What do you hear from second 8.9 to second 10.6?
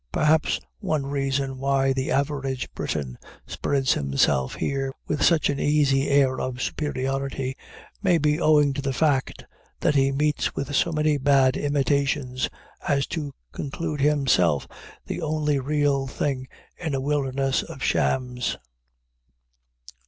fact that he meets